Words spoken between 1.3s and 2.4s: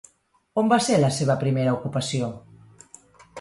primera ocupació?